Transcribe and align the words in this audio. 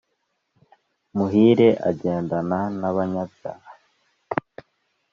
muhire 1.15 1.67
agendana 1.89 2.59
n’abanyabyaha 2.79 3.71